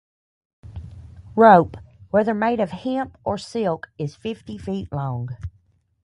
[1.35, 1.77] Rope,
[2.09, 5.29] whether made of hemp or silk, is fifty feet long.